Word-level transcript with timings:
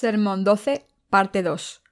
Sermón 0.00 0.44
12, 0.44 0.86
parte 1.10 1.42
2. 1.42 1.82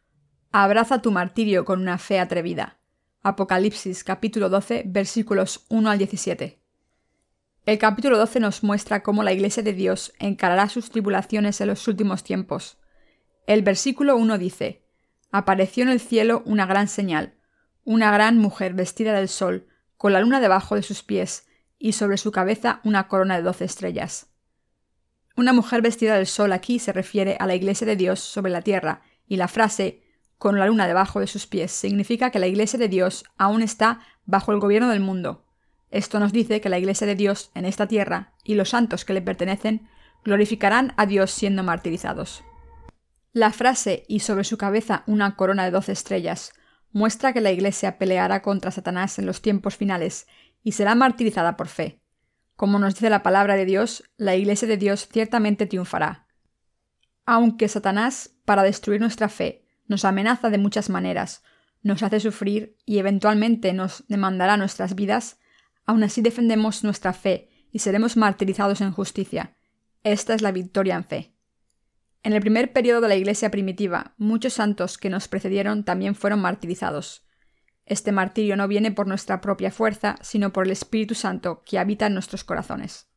Abraza 0.52 1.02
tu 1.02 1.10
martirio 1.10 1.64
con 1.64 1.80
una 1.80 1.98
fe 1.98 2.20
atrevida. 2.20 2.78
Apocalipsis 3.24 4.04
capítulo 4.04 4.48
12, 4.48 4.84
versículos 4.86 5.66
1 5.70 5.90
al 5.90 5.98
17. 5.98 6.62
El 7.64 7.78
capítulo 7.78 8.16
12 8.16 8.38
nos 8.38 8.62
muestra 8.62 9.02
cómo 9.02 9.24
la 9.24 9.32
Iglesia 9.32 9.64
de 9.64 9.72
Dios 9.72 10.12
encarará 10.20 10.68
sus 10.68 10.90
tribulaciones 10.90 11.60
en 11.60 11.66
los 11.66 11.88
últimos 11.88 12.22
tiempos. 12.22 12.78
El 13.48 13.62
versículo 13.62 14.16
1 14.16 14.38
dice, 14.38 14.84
Apareció 15.32 15.82
en 15.82 15.88
el 15.88 15.98
cielo 15.98 16.44
una 16.46 16.64
gran 16.64 16.86
señal, 16.86 17.34
una 17.82 18.12
gran 18.12 18.38
mujer 18.38 18.74
vestida 18.74 19.14
del 19.14 19.28
sol, 19.28 19.66
con 19.96 20.12
la 20.12 20.20
luna 20.20 20.38
debajo 20.38 20.76
de 20.76 20.84
sus 20.84 21.02
pies, 21.02 21.48
y 21.76 21.94
sobre 21.94 22.18
su 22.18 22.30
cabeza 22.30 22.80
una 22.84 23.08
corona 23.08 23.36
de 23.36 23.42
doce 23.42 23.64
estrellas. 23.64 24.28
Una 25.36 25.52
mujer 25.52 25.82
vestida 25.82 26.16
del 26.16 26.26
sol 26.26 26.52
aquí 26.52 26.78
se 26.78 26.94
refiere 26.94 27.36
a 27.38 27.46
la 27.46 27.54
Iglesia 27.54 27.86
de 27.86 27.94
Dios 27.94 28.20
sobre 28.20 28.50
la 28.50 28.62
tierra, 28.62 29.02
y 29.28 29.36
la 29.36 29.48
frase 29.48 30.02
con 30.38 30.58
la 30.58 30.66
luna 30.66 30.86
debajo 30.86 31.20
de 31.20 31.26
sus 31.26 31.46
pies 31.46 31.72
significa 31.72 32.30
que 32.30 32.38
la 32.38 32.46
Iglesia 32.46 32.78
de 32.78 32.88
Dios 32.88 33.24
aún 33.36 33.60
está 33.60 34.00
bajo 34.24 34.52
el 34.52 34.60
gobierno 34.60 34.88
del 34.88 35.00
mundo. 35.00 35.44
Esto 35.90 36.18
nos 36.20 36.32
dice 36.32 36.62
que 36.62 36.70
la 36.70 36.78
Iglesia 36.78 37.06
de 37.06 37.16
Dios 37.16 37.50
en 37.54 37.66
esta 37.66 37.86
tierra 37.86 38.32
y 38.44 38.54
los 38.54 38.70
santos 38.70 39.04
que 39.04 39.12
le 39.12 39.20
pertenecen 39.20 39.88
glorificarán 40.24 40.94
a 40.96 41.04
Dios 41.04 41.32
siendo 41.32 41.62
martirizados. 41.62 42.42
La 43.32 43.52
frase 43.52 44.04
y 44.08 44.20
sobre 44.20 44.44
su 44.44 44.56
cabeza 44.56 45.02
una 45.06 45.36
corona 45.36 45.64
de 45.64 45.70
doce 45.70 45.92
estrellas 45.92 46.54
muestra 46.92 47.34
que 47.34 47.42
la 47.42 47.52
Iglesia 47.52 47.98
peleará 47.98 48.40
contra 48.40 48.70
Satanás 48.70 49.18
en 49.18 49.26
los 49.26 49.42
tiempos 49.42 49.76
finales 49.76 50.26
y 50.62 50.72
será 50.72 50.94
martirizada 50.94 51.58
por 51.58 51.68
fe. 51.68 52.00
Como 52.56 52.78
nos 52.78 52.94
dice 52.94 53.10
la 53.10 53.22
palabra 53.22 53.54
de 53.54 53.66
Dios, 53.66 54.04
la 54.16 54.34
Iglesia 54.34 54.66
de 54.66 54.78
Dios 54.78 55.08
ciertamente 55.12 55.66
triunfará. 55.66 56.26
Aunque 57.26 57.68
Satanás, 57.68 58.34
para 58.44 58.62
destruir 58.62 59.00
nuestra 59.00 59.28
fe, 59.28 59.66
nos 59.86 60.04
amenaza 60.04 60.48
de 60.48 60.58
muchas 60.58 60.88
maneras, 60.88 61.42
nos 61.82 62.02
hace 62.02 62.18
sufrir 62.18 62.76
y 62.86 62.98
eventualmente 62.98 63.72
nos 63.72 64.04
demandará 64.08 64.56
nuestras 64.56 64.94
vidas, 64.94 65.38
aún 65.84 66.02
así 66.02 66.22
defendemos 66.22 66.82
nuestra 66.82 67.12
fe 67.12 67.50
y 67.70 67.80
seremos 67.80 68.16
martirizados 68.16 68.80
en 68.80 68.92
justicia. 68.92 69.56
Esta 70.02 70.34
es 70.34 70.40
la 70.40 70.52
victoria 70.52 70.94
en 70.96 71.04
fe. 71.04 71.34
En 72.22 72.32
el 72.32 72.40
primer 72.40 72.72
periodo 72.72 73.02
de 73.02 73.08
la 73.08 73.16
Iglesia 73.16 73.50
primitiva, 73.50 74.14
muchos 74.16 74.54
santos 74.54 74.98
que 74.98 75.10
nos 75.10 75.28
precedieron 75.28 75.84
también 75.84 76.14
fueron 76.14 76.40
martirizados. 76.40 77.25
Este 77.86 78.10
martirio 78.10 78.56
no 78.56 78.66
viene 78.66 78.90
por 78.90 79.06
nuestra 79.06 79.40
propia 79.40 79.70
fuerza, 79.70 80.16
sino 80.20 80.52
por 80.52 80.66
el 80.66 80.72
Espíritu 80.72 81.14
Santo 81.14 81.62
que 81.64 81.78
habita 81.78 82.06
en 82.06 82.14
nuestros 82.14 82.42
corazones. 82.42 83.08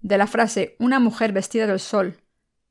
De 0.00 0.16
la 0.18 0.28
frase 0.28 0.76
una 0.78 1.00
mujer 1.00 1.32
vestida 1.32 1.66
del 1.66 1.80
sol, 1.80 2.22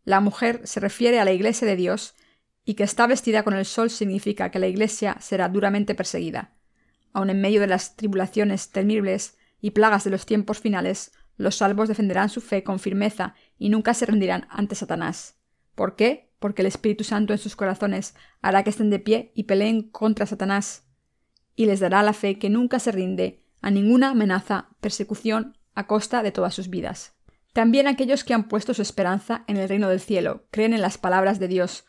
la 0.05 0.21
mujer 0.21 0.61
se 0.63 0.79
refiere 0.79 1.19
a 1.19 1.25
la 1.25 1.33
Iglesia 1.33 1.67
de 1.67 1.75
Dios, 1.75 2.15
y 2.63 2.75
que 2.75 2.83
está 2.83 3.05
vestida 3.07 3.43
con 3.43 3.53
el 3.53 3.65
sol 3.65 3.89
significa 3.89 4.49
que 4.49 4.59
la 4.59 4.67
Iglesia 4.67 5.17
será 5.19 5.49
duramente 5.49 5.95
perseguida. 5.95 6.55
Aun 7.13 7.30
en 7.30 7.41
medio 7.41 7.59
de 7.59 7.67
las 7.67 7.95
tribulaciones 7.95 8.71
temibles 8.71 9.37
y 9.61 9.71
plagas 9.71 10.03
de 10.03 10.09
los 10.09 10.25
tiempos 10.25 10.59
finales, 10.59 11.11
los 11.37 11.57
salvos 11.57 11.89
defenderán 11.89 12.30
su 12.30 12.41
fe 12.41 12.63
con 12.63 12.80
firmeza 12.80 13.35
y 13.57 13.69
nunca 13.69 13.93
se 13.93 14.05
rendirán 14.05 14.47
ante 14.49 14.75
Satanás. 14.75 15.37
¿Por 15.75 15.95
qué? 15.95 16.31
Porque 16.39 16.61
el 16.61 16.67
Espíritu 16.67 17.03
Santo 17.03 17.33
en 17.33 17.39
sus 17.39 17.55
corazones 17.55 18.15
hará 18.41 18.63
que 18.63 18.69
estén 18.69 18.89
de 18.89 18.99
pie 18.99 19.31
y 19.35 19.43
peleen 19.43 19.83
contra 19.89 20.25
Satanás 20.25 20.84
y 21.56 21.66
les 21.66 21.80
dará 21.80 22.03
la 22.03 22.14
fe 22.14 22.38
que 22.38 22.50
nunca 22.50 22.80
se 22.80 22.92
rinde 22.92 23.42
a 23.61 23.72
ninguna 23.72 24.09
amenaza, 24.09 24.70
persecución, 24.82 25.58
a 25.73 25.88
costa 25.88 26.23
de 26.23 26.32
todas 26.32 26.54
sus 26.54 26.70
vidas. 26.70 27.16
También 27.54 27.88
aquellos 27.88 28.23
que 28.23 28.33
han 28.33 28.48
puesto 28.48 28.73
su 28.73 28.82
esperanza 28.82 29.43
en 29.48 29.58
el 29.58 29.70
reino 29.70 29.88
del 29.88 29.99
cielo 29.99 30.45
creen 30.52 30.73
en 30.73 30.82
las 30.82 30.98
palabras 30.98 31.39
de 31.39 31.48
Dios, 31.48 31.86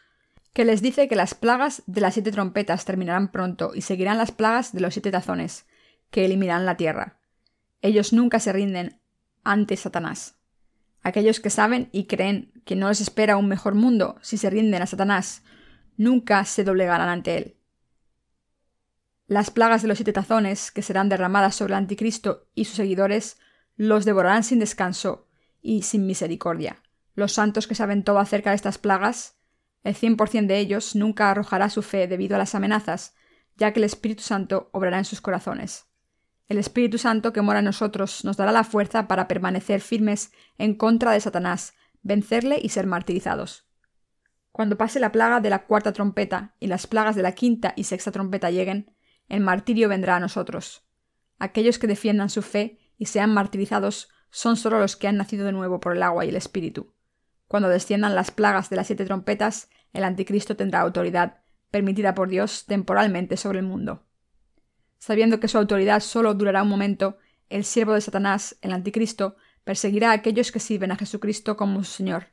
que 0.52 0.64
les 0.64 0.80
dice 0.80 1.08
que 1.08 1.16
las 1.16 1.34
plagas 1.34 1.82
de 1.86 2.00
las 2.00 2.14
siete 2.14 2.32
trompetas 2.32 2.84
terminarán 2.84 3.30
pronto 3.30 3.72
y 3.74 3.82
seguirán 3.82 4.16
las 4.16 4.32
plagas 4.32 4.72
de 4.72 4.80
los 4.80 4.94
siete 4.94 5.10
tazones, 5.10 5.66
que 6.10 6.24
eliminarán 6.24 6.66
la 6.66 6.76
tierra. 6.76 7.18
Ellos 7.82 8.12
nunca 8.12 8.40
se 8.40 8.52
rinden 8.52 9.00
ante 9.44 9.76
Satanás. 9.76 10.36
Aquellos 11.02 11.40
que 11.40 11.50
saben 11.50 11.88
y 11.92 12.06
creen 12.06 12.52
que 12.64 12.74
no 12.74 12.88
les 12.88 13.00
espera 13.00 13.36
un 13.36 13.48
mejor 13.48 13.74
mundo 13.74 14.16
si 14.22 14.38
se 14.38 14.50
rinden 14.50 14.82
a 14.82 14.86
Satanás, 14.86 15.42
nunca 15.96 16.44
se 16.44 16.64
doblegarán 16.64 17.08
ante 17.08 17.36
él. 17.36 17.55
Las 19.28 19.50
plagas 19.50 19.82
de 19.82 19.88
los 19.88 19.98
siete 19.98 20.12
tazones, 20.12 20.70
que 20.70 20.82
serán 20.82 21.08
derramadas 21.08 21.56
sobre 21.56 21.72
el 21.72 21.78
anticristo 21.78 22.46
y 22.54 22.64
sus 22.64 22.76
seguidores, 22.76 23.38
los 23.76 24.04
devorarán 24.04 24.44
sin 24.44 24.60
descanso 24.60 25.26
y 25.60 25.82
sin 25.82 26.06
misericordia. 26.06 26.82
Los 27.14 27.32
santos 27.32 27.66
que 27.66 27.74
saben 27.74 28.04
todo 28.04 28.20
acerca 28.20 28.50
de 28.50 28.56
estas 28.56 28.78
plagas, 28.78 29.36
el 29.82 29.96
cien 29.96 30.16
por 30.16 30.28
cien 30.28 30.46
de 30.46 30.58
ellos 30.58 30.94
nunca 30.94 31.30
arrojará 31.30 31.70
su 31.70 31.82
fe 31.82 32.06
debido 32.06 32.36
a 32.36 32.38
las 32.38 32.54
amenazas, 32.54 33.14
ya 33.56 33.72
que 33.72 33.80
el 33.80 33.84
Espíritu 33.84 34.22
Santo 34.22 34.70
obrará 34.72 34.98
en 34.98 35.04
sus 35.04 35.20
corazones. 35.20 35.86
El 36.48 36.58
Espíritu 36.58 36.98
Santo 36.98 37.32
que 37.32 37.42
mora 37.42 37.58
en 37.58 37.64
nosotros 37.64 38.24
nos 38.24 38.36
dará 38.36 38.52
la 38.52 38.62
fuerza 38.62 39.08
para 39.08 39.26
permanecer 39.26 39.80
firmes 39.80 40.30
en 40.58 40.76
contra 40.76 41.10
de 41.10 41.20
Satanás, 41.20 41.74
vencerle 42.02 42.60
y 42.62 42.68
ser 42.68 42.86
martirizados. 42.86 43.66
Cuando 44.52 44.78
pase 44.78 45.00
la 45.00 45.10
plaga 45.10 45.40
de 45.40 45.50
la 45.50 45.66
cuarta 45.66 45.92
trompeta 45.92 46.54
y 46.60 46.68
las 46.68 46.86
plagas 46.86 47.16
de 47.16 47.22
la 47.22 47.32
quinta 47.32 47.72
y 47.76 47.84
sexta 47.84 48.12
trompeta 48.12 48.50
lleguen, 48.50 48.95
el 49.28 49.40
martirio 49.40 49.88
vendrá 49.88 50.16
a 50.16 50.20
nosotros. 50.20 50.84
Aquellos 51.38 51.78
que 51.78 51.86
defiendan 51.86 52.30
su 52.30 52.42
fe 52.42 52.78
y 52.96 53.06
sean 53.06 53.34
martirizados 53.34 54.08
son 54.30 54.56
solo 54.56 54.78
los 54.78 54.96
que 54.96 55.08
han 55.08 55.16
nacido 55.16 55.44
de 55.46 55.52
nuevo 55.52 55.80
por 55.80 55.96
el 55.96 56.02
agua 56.02 56.24
y 56.24 56.28
el 56.28 56.36
espíritu. 56.36 56.94
Cuando 57.48 57.68
desciendan 57.68 58.14
las 58.14 58.30
plagas 58.30 58.70
de 58.70 58.76
las 58.76 58.86
siete 58.86 59.04
trompetas, 59.04 59.68
el 59.92 60.04
anticristo 60.04 60.56
tendrá 60.56 60.80
autoridad, 60.80 61.42
permitida 61.70 62.14
por 62.14 62.28
Dios 62.28 62.66
temporalmente 62.66 63.36
sobre 63.36 63.60
el 63.60 63.66
mundo. 63.66 64.04
Sabiendo 64.98 65.40
que 65.40 65.48
su 65.48 65.58
autoridad 65.58 66.00
solo 66.00 66.34
durará 66.34 66.62
un 66.62 66.68
momento, 66.68 67.18
el 67.48 67.64
siervo 67.64 67.94
de 67.94 68.00
Satanás, 68.00 68.56
el 68.62 68.72
anticristo, 68.72 69.36
perseguirá 69.64 70.10
a 70.10 70.14
aquellos 70.14 70.52
que 70.52 70.60
sirven 70.60 70.90
a 70.90 70.96
Jesucristo 70.96 71.56
como 71.56 71.84
su 71.84 71.92
Señor, 71.92 72.28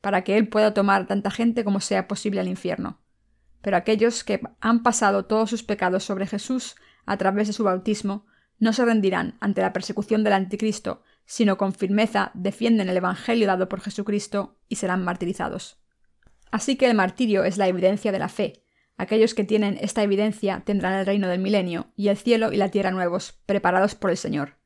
para 0.00 0.22
que 0.24 0.36
Él 0.36 0.48
pueda 0.48 0.74
tomar 0.74 1.06
tanta 1.06 1.30
gente 1.30 1.64
como 1.64 1.80
sea 1.80 2.08
posible 2.08 2.40
al 2.40 2.48
infierno 2.48 3.00
pero 3.62 3.76
aquellos 3.76 4.24
que 4.24 4.40
han 4.60 4.82
pasado 4.82 5.24
todos 5.26 5.50
sus 5.50 5.62
pecados 5.62 6.04
sobre 6.04 6.26
Jesús 6.26 6.76
a 7.06 7.16
través 7.16 7.46
de 7.46 7.52
su 7.52 7.64
bautismo 7.64 8.26
no 8.58 8.72
se 8.72 8.84
rendirán 8.84 9.36
ante 9.40 9.60
la 9.60 9.72
persecución 9.72 10.24
del 10.24 10.32
anticristo, 10.32 11.02
sino 11.26 11.58
con 11.58 11.72
firmeza 11.72 12.30
defienden 12.34 12.88
el 12.88 12.96
Evangelio 12.96 13.46
dado 13.46 13.68
por 13.68 13.80
Jesucristo 13.80 14.56
y 14.68 14.76
serán 14.76 15.04
martirizados. 15.04 15.78
Así 16.50 16.76
que 16.76 16.86
el 16.86 16.96
martirio 16.96 17.44
es 17.44 17.58
la 17.58 17.68
evidencia 17.68 18.12
de 18.12 18.18
la 18.18 18.28
fe. 18.28 18.64
Aquellos 18.96 19.34
que 19.34 19.44
tienen 19.44 19.78
esta 19.80 20.02
evidencia 20.02 20.62
tendrán 20.64 20.94
el 20.94 21.06
reino 21.06 21.28
del 21.28 21.40
milenio 21.40 21.92
y 21.94 22.08
el 22.08 22.16
cielo 22.16 22.52
y 22.52 22.56
la 22.56 22.70
tierra 22.70 22.90
nuevos, 22.90 23.38
preparados 23.46 23.94
por 23.94 24.10
el 24.10 24.16
Señor. 24.16 24.56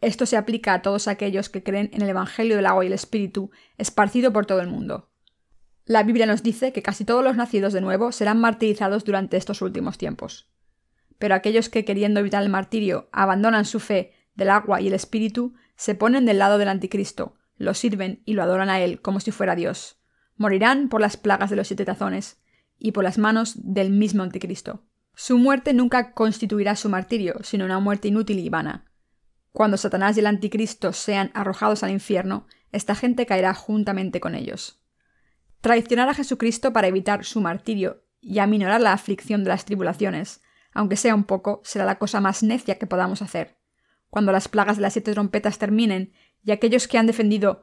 Esto 0.00 0.26
se 0.26 0.36
aplica 0.36 0.74
a 0.74 0.82
todos 0.82 1.06
aquellos 1.06 1.48
que 1.48 1.62
creen 1.62 1.88
en 1.92 2.02
el 2.02 2.08
Evangelio 2.08 2.56
del 2.56 2.66
agua 2.66 2.84
y 2.84 2.88
el 2.88 2.92
Espíritu, 2.92 3.52
esparcido 3.78 4.32
por 4.32 4.46
todo 4.46 4.60
el 4.60 4.66
mundo. 4.66 5.11
La 5.92 6.04
Biblia 6.04 6.24
nos 6.24 6.42
dice 6.42 6.72
que 6.72 6.80
casi 6.80 7.04
todos 7.04 7.22
los 7.22 7.36
nacidos 7.36 7.74
de 7.74 7.82
nuevo 7.82 8.12
serán 8.12 8.40
martirizados 8.40 9.04
durante 9.04 9.36
estos 9.36 9.60
últimos 9.60 9.98
tiempos. 9.98 10.48
Pero 11.18 11.34
aquellos 11.34 11.68
que, 11.68 11.84
queriendo 11.84 12.18
evitar 12.18 12.42
el 12.42 12.48
martirio, 12.48 13.10
abandonan 13.12 13.66
su 13.66 13.78
fe 13.78 14.14
del 14.34 14.48
agua 14.48 14.80
y 14.80 14.86
el 14.86 14.94
espíritu, 14.94 15.52
se 15.76 15.94
ponen 15.94 16.24
del 16.24 16.38
lado 16.38 16.56
del 16.56 16.70
anticristo, 16.70 17.34
lo 17.58 17.74
sirven 17.74 18.22
y 18.24 18.32
lo 18.32 18.42
adoran 18.42 18.70
a 18.70 18.80
él 18.80 19.02
como 19.02 19.20
si 19.20 19.32
fuera 19.32 19.54
Dios. 19.54 20.00
Morirán 20.38 20.88
por 20.88 21.02
las 21.02 21.18
plagas 21.18 21.50
de 21.50 21.56
los 21.56 21.66
siete 21.66 21.84
tazones 21.84 22.40
y 22.78 22.92
por 22.92 23.04
las 23.04 23.18
manos 23.18 23.52
del 23.56 23.90
mismo 23.90 24.22
anticristo. 24.22 24.86
Su 25.14 25.36
muerte 25.36 25.74
nunca 25.74 26.14
constituirá 26.14 26.74
su 26.74 26.88
martirio, 26.88 27.34
sino 27.42 27.66
una 27.66 27.80
muerte 27.80 28.08
inútil 28.08 28.38
y 28.38 28.48
vana. 28.48 28.90
Cuando 29.52 29.76
Satanás 29.76 30.16
y 30.16 30.20
el 30.20 30.26
anticristo 30.26 30.94
sean 30.94 31.30
arrojados 31.34 31.82
al 31.82 31.90
infierno, 31.90 32.46
esta 32.70 32.94
gente 32.94 33.26
caerá 33.26 33.52
juntamente 33.52 34.20
con 34.20 34.34
ellos. 34.34 34.81
Traicionar 35.62 36.08
a 36.08 36.14
Jesucristo 36.14 36.72
para 36.72 36.88
evitar 36.88 37.24
su 37.24 37.40
martirio 37.40 38.02
y 38.20 38.40
aminorar 38.40 38.80
la 38.80 38.92
aflicción 38.92 39.44
de 39.44 39.50
las 39.50 39.64
tribulaciones, 39.64 40.42
aunque 40.74 40.96
sea 40.96 41.14
un 41.14 41.22
poco, 41.22 41.60
será 41.62 41.84
la 41.84 42.00
cosa 42.00 42.20
más 42.20 42.42
necia 42.42 42.78
que 42.78 42.88
podamos 42.88 43.22
hacer. 43.22 43.58
Cuando 44.10 44.32
las 44.32 44.48
plagas 44.48 44.76
de 44.76 44.82
las 44.82 44.94
siete 44.94 45.12
trompetas 45.12 45.58
terminen 45.58 46.14
y 46.42 46.50
aquellos 46.50 46.88
que 46.88 46.98
han 46.98 47.06
defendido 47.06 47.62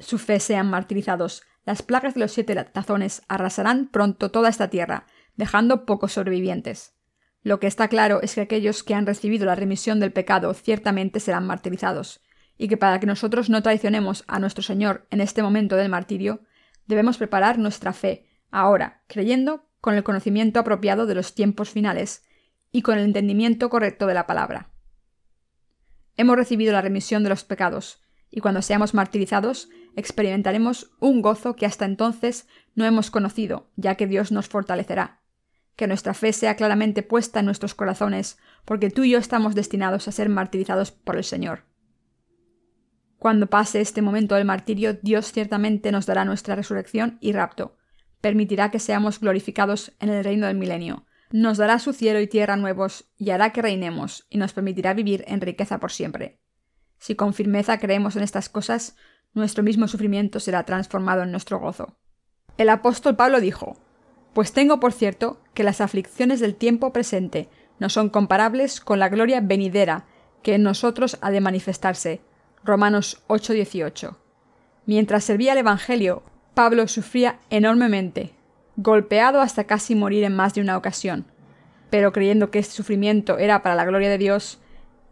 su 0.00 0.18
fe 0.18 0.40
sean 0.40 0.68
martirizados, 0.68 1.44
las 1.64 1.80
plagas 1.82 2.14
de 2.14 2.20
los 2.20 2.32
siete 2.32 2.56
tazones 2.56 3.22
arrasarán 3.28 3.86
pronto 3.86 4.32
toda 4.32 4.48
esta 4.48 4.68
tierra, 4.68 5.06
dejando 5.36 5.86
pocos 5.86 6.14
sobrevivientes. 6.14 6.96
Lo 7.44 7.60
que 7.60 7.68
está 7.68 7.86
claro 7.86 8.20
es 8.20 8.34
que 8.34 8.40
aquellos 8.40 8.82
que 8.82 8.94
han 8.94 9.06
recibido 9.06 9.46
la 9.46 9.54
remisión 9.54 10.00
del 10.00 10.12
pecado 10.12 10.54
ciertamente 10.54 11.20
serán 11.20 11.46
martirizados, 11.46 12.20
y 12.56 12.66
que 12.66 12.76
para 12.76 12.98
que 12.98 13.06
nosotros 13.06 13.48
no 13.48 13.62
traicionemos 13.62 14.24
a 14.26 14.40
nuestro 14.40 14.64
Señor 14.64 15.06
en 15.10 15.20
este 15.20 15.40
momento 15.40 15.76
del 15.76 15.88
martirio, 15.88 16.40
debemos 16.88 17.18
preparar 17.18 17.58
nuestra 17.58 17.92
fe, 17.92 18.26
ahora, 18.50 19.02
creyendo 19.06 19.66
con 19.80 19.94
el 19.94 20.02
conocimiento 20.02 20.58
apropiado 20.58 21.06
de 21.06 21.14
los 21.14 21.34
tiempos 21.34 21.70
finales 21.70 22.24
y 22.72 22.82
con 22.82 22.98
el 22.98 23.04
entendimiento 23.04 23.70
correcto 23.70 24.06
de 24.06 24.14
la 24.14 24.26
palabra. 24.26 24.70
Hemos 26.16 26.36
recibido 26.36 26.72
la 26.72 26.82
remisión 26.82 27.22
de 27.22 27.28
los 27.28 27.44
pecados, 27.44 28.02
y 28.30 28.40
cuando 28.40 28.60
seamos 28.62 28.92
martirizados, 28.92 29.68
experimentaremos 29.94 30.90
un 30.98 31.22
gozo 31.22 31.56
que 31.56 31.66
hasta 31.66 31.84
entonces 31.84 32.48
no 32.74 32.84
hemos 32.84 33.10
conocido, 33.10 33.70
ya 33.76 33.94
que 33.94 34.06
Dios 34.06 34.32
nos 34.32 34.48
fortalecerá. 34.48 35.20
Que 35.76 35.86
nuestra 35.86 36.12
fe 36.12 36.32
sea 36.32 36.56
claramente 36.56 37.02
puesta 37.02 37.40
en 37.40 37.46
nuestros 37.46 37.74
corazones, 37.74 38.38
porque 38.64 38.90
tú 38.90 39.04
y 39.04 39.10
yo 39.10 39.18
estamos 39.18 39.54
destinados 39.54 40.08
a 40.08 40.12
ser 40.12 40.28
martirizados 40.28 40.90
por 40.90 41.16
el 41.16 41.24
Señor. 41.24 41.67
Cuando 43.18 43.48
pase 43.48 43.80
este 43.80 44.00
momento 44.00 44.36
del 44.36 44.44
martirio, 44.44 44.94
Dios 44.94 45.32
ciertamente 45.32 45.90
nos 45.90 46.06
dará 46.06 46.24
nuestra 46.24 46.54
resurrección 46.54 47.18
y 47.20 47.32
rapto. 47.32 47.76
Permitirá 48.20 48.70
que 48.70 48.78
seamos 48.78 49.20
glorificados 49.20 49.92
en 49.98 50.10
el 50.10 50.22
reino 50.24 50.46
del 50.46 50.56
milenio. 50.56 51.04
Nos 51.30 51.58
dará 51.58 51.78
su 51.78 51.92
cielo 51.92 52.20
y 52.20 52.26
tierra 52.26 52.56
nuevos 52.56 53.10
y 53.18 53.30
hará 53.30 53.50
que 53.52 53.60
reinemos 53.60 54.26
y 54.30 54.38
nos 54.38 54.52
permitirá 54.52 54.94
vivir 54.94 55.24
en 55.26 55.40
riqueza 55.40 55.78
por 55.78 55.92
siempre. 55.92 56.40
Si 56.98 57.16
con 57.16 57.34
firmeza 57.34 57.78
creemos 57.78 58.16
en 58.16 58.22
estas 58.22 58.48
cosas, 58.48 58.96
nuestro 59.34 59.62
mismo 59.62 59.88
sufrimiento 59.88 60.40
será 60.40 60.64
transformado 60.64 61.22
en 61.22 61.30
nuestro 61.30 61.58
gozo. 61.58 61.96
El 62.56 62.70
apóstol 62.70 63.16
Pablo 63.16 63.40
dijo, 63.40 63.76
Pues 64.32 64.52
tengo 64.52 64.80
por 64.80 64.92
cierto 64.92 65.40
que 65.54 65.64
las 65.64 65.80
aflicciones 65.80 66.40
del 66.40 66.54
tiempo 66.54 66.92
presente 66.92 67.48
no 67.78 67.88
son 67.88 68.10
comparables 68.10 68.80
con 68.80 68.98
la 68.98 69.08
gloria 69.08 69.40
venidera 69.40 70.06
que 70.42 70.54
en 70.54 70.62
nosotros 70.62 71.18
ha 71.20 71.30
de 71.30 71.40
manifestarse. 71.40 72.20
Romanos 72.68 73.22
8:18. 73.28 74.18
Mientras 74.84 75.24
servía 75.24 75.52
el 75.52 75.58
Evangelio, 75.58 76.22
Pablo 76.52 76.86
sufría 76.86 77.38
enormemente, 77.48 78.34
golpeado 78.76 79.40
hasta 79.40 79.64
casi 79.64 79.94
morir 79.94 80.22
en 80.22 80.36
más 80.36 80.52
de 80.52 80.60
una 80.60 80.76
ocasión. 80.76 81.24
Pero 81.88 82.12
creyendo 82.12 82.50
que 82.50 82.58
este 82.58 82.74
sufrimiento 82.74 83.38
era 83.38 83.62
para 83.62 83.74
la 83.74 83.86
gloria 83.86 84.10
de 84.10 84.18
Dios, 84.18 84.58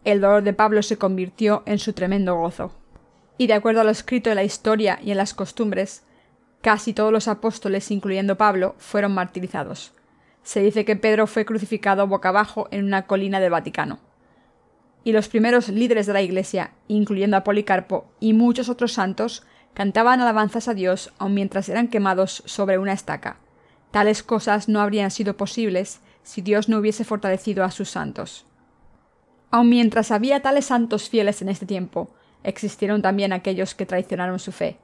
el 0.05 0.21
dolor 0.21 0.43
de 0.43 0.53
Pablo 0.53 0.83
se 0.83 0.99
convirtió 0.99 1.63
en 1.65 1.79
su 1.79 1.93
tremendo 1.93 2.35
gozo. 2.35 2.71
Y 3.39 3.47
de 3.47 3.55
acuerdo 3.55 3.81
a 3.81 3.83
lo 3.83 3.89
escrito 3.89 4.29
en 4.29 4.35
la 4.35 4.43
historia 4.43 4.99
y 5.03 5.09
en 5.09 5.17
las 5.17 5.33
costumbres, 5.33 6.03
casi 6.61 6.93
todos 6.93 7.11
los 7.11 7.27
apóstoles, 7.27 7.89
incluyendo 7.89 8.37
Pablo, 8.37 8.75
fueron 8.77 9.15
martirizados. 9.15 9.93
Se 10.43 10.61
dice 10.61 10.85
que 10.85 10.95
Pedro 10.95 11.25
fue 11.25 11.43
crucificado 11.43 12.05
boca 12.05 12.29
abajo 12.29 12.67
en 12.69 12.85
una 12.85 13.07
colina 13.07 13.39
del 13.39 13.49
Vaticano. 13.49 14.06
Y 15.03 15.11
los 15.11 15.27
primeros 15.27 15.69
líderes 15.69 16.05
de 16.05 16.13
la 16.13 16.21
Iglesia, 16.21 16.71
incluyendo 16.87 17.37
a 17.37 17.43
Policarpo 17.43 18.05
y 18.19 18.33
muchos 18.33 18.69
otros 18.69 18.93
santos, 18.93 19.43
cantaban 19.73 20.19
alabanzas 20.21 20.67
a 20.67 20.73
Dios 20.73 21.13
aun 21.17 21.33
mientras 21.33 21.69
eran 21.69 21.87
quemados 21.87 22.43
sobre 22.45 22.77
una 22.77 22.93
estaca. 22.93 23.37
Tales 23.91 24.23
cosas 24.23 24.67
no 24.67 24.81
habrían 24.81 25.11
sido 25.11 25.37
posibles 25.37 26.01
si 26.23 26.41
Dios 26.41 26.67
no 26.67 26.79
hubiese 26.79 27.05
fortalecido 27.05 27.63
a 27.63 27.71
sus 27.71 27.89
santos. 27.89 28.45
Aun 29.49 29.69
mientras 29.69 30.11
había 30.11 30.41
tales 30.41 30.65
santos 30.65 31.09
fieles 31.09 31.41
en 31.41 31.49
este 31.49 31.65
tiempo, 31.65 32.09
existieron 32.43 33.01
también 33.01 33.33
aquellos 33.33 33.75
que 33.75 33.85
traicionaron 33.85 34.39
su 34.39 34.51
fe. 34.51 34.77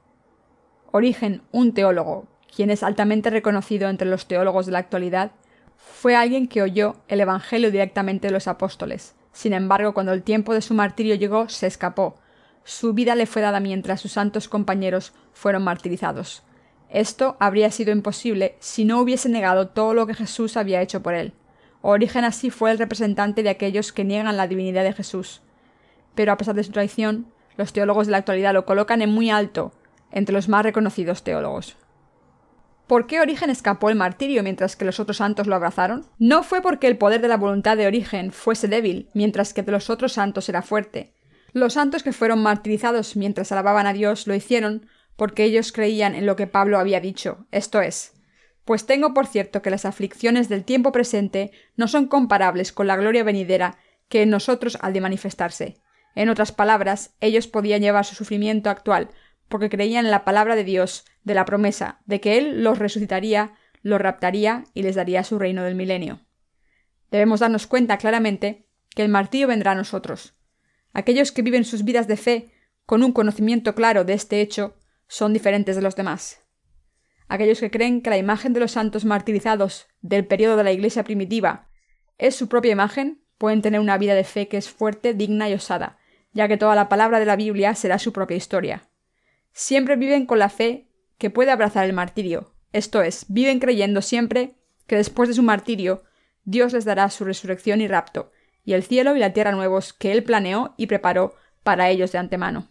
Origen, 0.90 1.42
un 1.52 1.74
teólogo, 1.74 2.26
quien 2.54 2.70
es 2.70 2.82
altamente 2.82 3.30
reconocido 3.30 3.88
entre 3.88 4.08
los 4.08 4.26
teólogos 4.26 4.66
de 4.66 4.72
la 4.72 4.78
actualidad, 4.78 5.32
fue 5.76 6.14
alguien 6.14 6.48
que 6.48 6.62
oyó 6.62 6.96
el 7.08 7.20
Evangelio 7.20 7.70
directamente 7.70 8.28
de 8.28 8.32
los 8.32 8.48
apóstoles. 8.48 9.14
Sin 9.34 9.52
embargo, 9.52 9.92
cuando 9.92 10.12
el 10.12 10.22
tiempo 10.22 10.54
de 10.54 10.62
su 10.62 10.74
martirio 10.74 11.16
llegó, 11.16 11.48
se 11.48 11.66
escapó. 11.66 12.14
Su 12.62 12.94
vida 12.94 13.16
le 13.16 13.26
fue 13.26 13.42
dada 13.42 13.60
mientras 13.60 14.00
sus 14.00 14.12
santos 14.12 14.48
compañeros 14.48 15.12
fueron 15.32 15.64
martirizados. 15.64 16.44
Esto 16.88 17.36
habría 17.40 17.72
sido 17.72 17.90
imposible 17.90 18.54
si 18.60 18.84
no 18.84 19.00
hubiese 19.00 19.28
negado 19.28 19.68
todo 19.68 19.92
lo 19.92 20.06
que 20.06 20.14
Jesús 20.14 20.56
había 20.56 20.80
hecho 20.80 21.02
por 21.02 21.14
él. 21.14 21.32
Origen 21.82 22.24
así 22.24 22.50
fue 22.50 22.70
el 22.70 22.78
representante 22.78 23.42
de 23.42 23.50
aquellos 23.50 23.92
que 23.92 24.04
niegan 24.04 24.36
la 24.36 24.46
divinidad 24.46 24.84
de 24.84 24.92
Jesús. 24.92 25.42
Pero 26.14 26.30
a 26.30 26.36
pesar 26.36 26.54
de 26.54 26.62
su 26.62 26.70
traición, 26.70 27.26
los 27.56 27.72
teólogos 27.72 28.06
de 28.06 28.12
la 28.12 28.18
actualidad 28.18 28.54
lo 28.54 28.64
colocan 28.64 29.02
en 29.02 29.10
muy 29.10 29.30
alto, 29.30 29.72
entre 30.12 30.32
los 30.32 30.48
más 30.48 30.62
reconocidos 30.62 31.24
teólogos. 31.24 31.76
¿Por 32.86 33.06
qué 33.06 33.20
Origen 33.20 33.48
escapó 33.48 33.88
el 33.88 33.96
martirio 33.96 34.42
mientras 34.42 34.76
que 34.76 34.84
los 34.84 35.00
otros 35.00 35.16
santos 35.16 35.46
lo 35.46 35.54
abrazaron? 35.54 36.04
No 36.18 36.42
fue 36.42 36.60
porque 36.60 36.86
el 36.86 36.98
poder 36.98 37.22
de 37.22 37.28
la 37.28 37.38
voluntad 37.38 37.76
de 37.76 37.86
Origen 37.86 38.30
fuese 38.30 38.68
débil, 38.68 39.08
mientras 39.14 39.54
que 39.54 39.62
de 39.62 39.72
los 39.72 39.88
otros 39.88 40.12
santos 40.12 40.48
era 40.48 40.60
fuerte. 40.60 41.14
Los 41.52 41.74
santos 41.74 42.02
que 42.02 42.12
fueron 42.12 42.42
martirizados 42.42 43.16
mientras 43.16 43.52
alababan 43.52 43.86
a 43.86 43.92
Dios 43.92 44.26
lo 44.26 44.34
hicieron 44.34 44.86
porque 45.16 45.44
ellos 45.44 45.72
creían 45.72 46.14
en 46.14 46.26
lo 46.26 46.36
que 46.36 46.46
Pablo 46.46 46.78
había 46.78 47.00
dicho, 47.00 47.46
esto 47.52 47.80
es, 47.80 48.14
pues 48.64 48.86
tengo 48.86 49.14
por 49.14 49.26
cierto 49.26 49.62
que 49.62 49.70
las 49.70 49.84
aflicciones 49.84 50.48
del 50.48 50.64
tiempo 50.64 50.90
presente 50.92 51.52
no 51.76 51.86
son 51.86 52.06
comparables 52.06 52.72
con 52.72 52.86
la 52.86 52.96
gloria 52.96 53.22
venidera 53.22 53.78
que 54.08 54.22
en 54.22 54.30
nosotros 54.30 54.78
ha 54.80 54.90
de 54.90 55.00
manifestarse. 55.00 55.76
En 56.14 56.28
otras 56.28 56.52
palabras, 56.52 57.14
ellos 57.20 57.46
podían 57.46 57.82
llevar 57.82 58.04
su 58.04 58.14
sufrimiento 58.14 58.70
actual, 58.70 59.10
porque 59.48 59.68
creían 59.68 60.04
en 60.04 60.10
la 60.10 60.24
palabra 60.24 60.56
de 60.56 60.64
Dios, 60.64 61.04
de 61.22 61.34
la 61.34 61.44
promesa, 61.44 62.00
de 62.06 62.20
que 62.20 62.38
Él 62.38 62.62
los 62.62 62.78
resucitaría, 62.78 63.54
los 63.82 64.00
raptaría 64.00 64.64
y 64.74 64.82
les 64.82 64.94
daría 64.94 65.24
su 65.24 65.38
reino 65.38 65.62
del 65.62 65.74
milenio. 65.74 66.20
Debemos 67.10 67.40
darnos 67.40 67.66
cuenta 67.66 67.98
claramente 67.98 68.66
que 68.94 69.02
el 69.02 69.08
martirio 69.08 69.48
vendrá 69.48 69.72
a 69.72 69.76
nosotros. 69.76 70.34
Aquellos 70.92 71.32
que 71.32 71.42
viven 71.42 71.64
sus 71.64 71.84
vidas 71.84 72.08
de 72.08 72.16
fe 72.16 72.52
con 72.86 73.02
un 73.02 73.12
conocimiento 73.12 73.74
claro 73.74 74.04
de 74.04 74.14
este 74.14 74.40
hecho 74.40 74.76
son 75.06 75.32
diferentes 75.32 75.76
de 75.76 75.82
los 75.82 75.96
demás. 75.96 76.44
Aquellos 77.28 77.60
que 77.60 77.70
creen 77.70 78.02
que 78.02 78.10
la 78.10 78.18
imagen 78.18 78.52
de 78.52 78.60
los 78.60 78.72
santos 78.72 79.04
martirizados 79.04 79.86
del 80.02 80.26
periodo 80.26 80.56
de 80.56 80.64
la 80.64 80.72
Iglesia 80.72 81.04
primitiva 81.04 81.68
es 82.18 82.36
su 82.36 82.48
propia 82.48 82.72
imagen, 82.72 83.24
pueden 83.38 83.62
tener 83.62 83.80
una 83.80 83.98
vida 83.98 84.14
de 84.14 84.24
fe 84.24 84.48
que 84.48 84.56
es 84.56 84.70
fuerte, 84.70 85.14
digna 85.14 85.48
y 85.48 85.54
osada, 85.54 85.98
ya 86.32 86.48
que 86.48 86.56
toda 86.56 86.74
la 86.74 86.88
palabra 86.88 87.18
de 87.18 87.26
la 87.26 87.36
Biblia 87.36 87.74
será 87.74 87.98
su 87.98 88.12
propia 88.12 88.36
historia. 88.36 88.88
Siempre 89.54 89.96
viven 89.96 90.26
con 90.26 90.38
la 90.38 90.50
fe 90.50 90.88
que 91.16 91.30
puede 91.30 91.52
abrazar 91.52 91.86
el 91.86 91.92
martirio, 91.92 92.52
esto 92.74 93.02
es, 93.02 93.26
viven 93.28 93.60
creyendo 93.60 94.02
siempre 94.02 94.56
que 94.88 94.96
después 94.96 95.28
de 95.28 95.36
su 95.36 95.44
martirio 95.44 96.02
Dios 96.42 96.72
les 96.72 96.84
dará 96.84 97.08
su 97.08 97.24
resurrección 97.24 97.80
y 97.80 97.86
rapto, 97.86 98.32
y 98.64 98.72
el 98.72 98.82
cielo 98.82 99.14
y 99.14 99.20
la 99.20 99.32
tierra 99.32 99.52
nuevos 99.52 99.92
que 99.92 100.10
Él 100.10 100.24
planeó 100.24 100.74
y 100.76 100.88
preparó 100.88 101.36
para 101.62 101.88
ellos 101.88 102.10
de 102.10 102.18
antemano. 102.18 102.68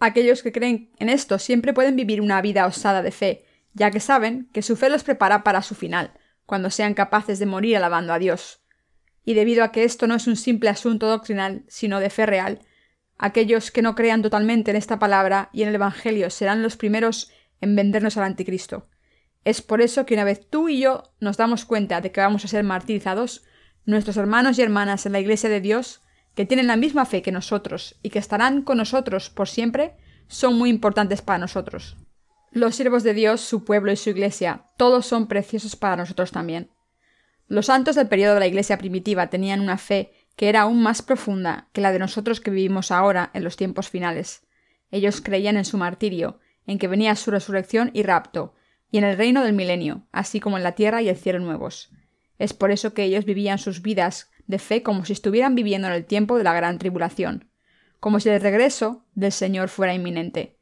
Aquellos 0.00 0.42
que 0.42 0.50
creen 0.50 0.90
en 0.98 1.08
esto 1.08 1.38
siempre 1.38 1.72
pueden 1.72 1.94
vivir 1.94 2.20
una 2.20 2.42
vida 2.42 2.66
osada 2.66 3.02
de 3.02 3.12
fe, 3.12 3.44
ya 3.72 3.92
que 3.92 4.00
saben 4.00 4.50
que 4.52 4.62
su 4.62 4.74
fe 4.74 4.90
los 4.90 5.04
prepara 5.04 5.44
para 5.44 5.62
su 5.62 5.76
final, 5.76 6.12
cuando 6.44 6.70
sean 6.70 6.94
capaces 6.94 7.38
de 7.38 7.46
morir 7.46 7.76
alabando 7.76 8.12
a 8.12 8.18
Dios. 8.18 8.60
Y 9.24 9.34
debido 9.34 9.62
a 9.62 9.70
que 9.70 9.84
esto 9.84 10.08
no 10.08 10.16
es 10.16 10.26
un 10.26 10.36
simple 10.36 10.70
asunto 10.70 11.06
doctrinal, 11.06 11.64
sino 11.68 12.00
de 12.00 12.10
fe 12.10 12.26
real, 12.26 12.60
aquellos 13.18 13.70
que 13.70 13.82
no 13.82 13.94
crean 13.94 14.22
totalmente 14.22 14.70
en 14.70 14.76
esta 14.76 14.98
palabra 14.98 15.50
y 15.52 15.62
en 15.62 15.68
el 15.68 15.76
Evangelio 15.76 16.30
serán 16.30 16.62
los 16.62 16.76
primeros 16.76 17.30
en 17.60 17.76
vendernos 17.76 18.16
al 18.16 18.24
anticristo. 18.24 18.88
Es 19.44 19.60
por 19.60 19.80
eso 19.80 20.06
que 20.06 20.14
una 20.14 20.24
vez 20.24 20.48
tú 20.48 20.68
y 20.68 20.80
yo 20.80 21.12
nos 21.20 21.36
damos 21.36 21.64
cuenta 21.64 22.00
de 22.00 22.12
que 22.12 22.20
vamos 22.20 22.44
a 22.44 22.48
ser 22.48 22.64
martirizados, 22.64 23.44
nuestros 23.84 24.16
hermanos 24.16 24.58
y 24.58 24.62
hermanas 24.62 25.04
en 25.06 25.12
la 25.12 25.20
Iglesia 25.20 25.50
de 25.50 25.60
Dios, 25.60 26.00
que 26.34 26.46
tienen 26.46 26.66
la 26.66 26.76
misma 26.76 27.04
fe 27.04 27.22
que 27.22 27.32
nosotros 27.32 27.98
y 28.02 28.10
que 28.10 28.18
estarán 28.18 28.62
con 28.62 28.78
nosotros 28.78 29.30
por 29.30 29.48
siempre, 29.48 29.96
son 30.26 30.56
muy 30.56 30.70
importantes 30.70 31.22
para 31.22 31.38
nosotros. 31.38 31.96
Los 32.50 32.76
siervos 32.76 33.02
de 33.02 33.14
Dios, 33.14 33.40
su 33.40 33.64
pueblo 33.64 33.92
y 33.92 33.96
su 33.96 34.10
iglesia, 34.10 34.66
todos 34.76 35.06
son 35.06 35.26
preciosos 35.26 35.76
para 35.76 35.96
nosotros 35.96 36.32
también. 36.32 36.70
Los 37.46 37.66
santos 37.66 37.96
del 37.96 38.08
periodo 38.08 38.34
de 38.34 38.40
la 38.40 38.46
iglesia 38.46 38.78
primitiva 38.78 39.28
tenían 39.28 39.60
una 39.60 39.76
fe 39.76 40.12
que 40.36 40.48
era 40.48 40.62
aún 40.62 40.82
más 40.82 41.02
profunda 41.02 41.68
que 41.72 41.80
la 41.80 41.92
de 41.92 41.98
nosotros 41.98 42.40
que 42.40 42.50
vivimos 42.50 42.90
ahora 42.90 43.30
en 43.34 43.44
los 43.44 43.56
tiempos 43.56 43.88
finales. 43.88 44.46
Ellos 44.90 45.20
creían 45.20 45.56
en 45.56 45.64
su 45.64 45.78
martirio, 45.78 46.40
en 46.66 46.78
que 46.78 46.88
venía 46.88 47.14
su 47.16 47.30
resurrección 47.30 47.90
y 47.94 48.02
rapto, 48.02 48.54
y 48.90 48.98
en 48.98 49.04
el 49.04 49.16
reino 49.16 49.42
del 49.42 49.54
milenio, 49.54 50.06
así 50.12 50.40
como 50.40 50.56
en 50.56 50.62
la 50.62 50.72
tierra 50.72 51.02
y 51.02 51.08
el 51.08 51.16
cielo 51.16 51.40
nuevos. 51.40 51.90
Es 52.38 52.52
por 52.52 52.70
eso 52.70 52.94
que 52.94 53.04
ellos 53.04 53.24
vivían 53.24 53.58
sus 53.58 53.82
vidas 53.82 54.30
de 54.46 54.58
fe 54.58 54.82
como 54.82 55.04
si 55.04 55.12
estuvieran 55.12 55.54
viviendo 55.54 55.88
en 55.88 55.94
el 55.94 56.04
tiempo 56.04 56.36
de 56.36 56.44
la 56.44 56.54
gran 56.54 56.78
tribulación, 56.78 57.48
como 58.00 58.20
si 58.20 58.28
el 58.28 58.40
regreso 58.40 59.04
del 59.14 59.32
Señor 59.32 59.68
fuera 59.68 59.94
inminente. 59.94 60.58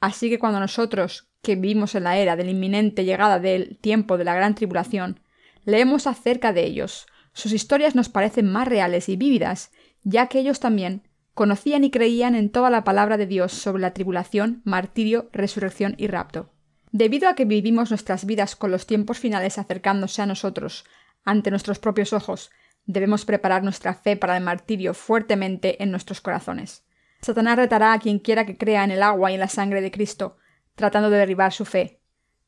Así 0.00 0.28
que 0.28 0.38
cuando 0.38 0.60
nosotros, 0.60 1.28
que 1.42 1.56
vivimos 1.56 1.94
en 1.94 2.04
la 2.04 2.18
era 2.18 2.36
de 2.36 2.44
la 2.44 2.50
inminente 2.50 3.04
llegada 3.04 3.38
del 3.38 3.78
tiempo 3.78 4.18
de 4.18 4.24
la 4.24 4.34
gran 4.34 4.54
tribulación, 4.54 5.20
leemos 5.64 6.06
acerca 6.06 6.52
de 6.52 6.64
ellos. 6.64 7.06
Sus 7.34 7.52
historias 7.52 7.94
nos 7.94 8.08
parecen 8.08 8.50
más 8.50 8.66
reales 8.66 9.08
y 9.08 9.16
vívidas, 9.16 9.70
ya 10.02 10.28
que 10.28 10.38
ellos 10.38 10.60
también 10.60 11.02
conocían 11.34 11.82
y 11.84 11.90
creían 11.90 12.36
en 12.36 12.48
toda 12.48 12.70
la 12.70 12.84
palabra 12.84 13.16
de 13.16 13.26
Dios 13.26 13.52
sobre 13.52 13.82
la 13.82 13.92
tribulación, 13.92 14.62
martirio, 14.64 15.28
resurrección 15.32 15.96
y 15.98 16.06
rapto. 16.06 16.50
Debido 16.92 17.28
a 17.28 17.34
que 17.34 17.44
vivimos 17.44 17.90
nuestras 17.90 18.24
vidas 18.24 18.54
con 18.54 18.70
los 18.70 18.86
tiempos 18.86 19.18
finales 19.18 19.58
acercándose 19.58 20.22
a 20.22 20.26
nosotros, 20.26 20.84
ante 21.24 21.50
nuestros 21.50 21.80
propios 21.80 22.12
ojos, 22.12 22.52
debemos 22.86 23.24
preparar 23.24 23.64
nuestra 23.64 23.94
fe 23.94 24.16
para 24.16 24.36
el 24.36 24.44
martirio 24.44 24.94
fuertemente 24.94 25.82
en 25.82 25.90
nuestros 25.90 26.20
corazones. 26.20 26.84
Satanás 27.20 27.56
retará 27.56 27.94
a 27.94 27.98
quien 27.98 28.20
quiera 28.20 28.46
que 28.46 28.56
crea 28.56 28.84
en 28.84 28.92
el 28.92 29.02
agua 29.02 29.32
y 29.32 29.34
en 29.34 29.40
la 29.40 29.48
sangre 29.48 29.80
de 29.80 29.90
Cristo, 29.90 30.36
tratando 30.76 31.10
de 31.10 31.18
derribar 31.18 31.52
su 31.52 31.64
fe. 31.64 32.00